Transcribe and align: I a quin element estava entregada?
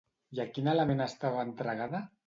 I 0.37 0.39
a 0.45 0.47
quin 0.55 0.71
element 0.73 1.05
estava 1.07 1.47
entregada? 1.51 2.07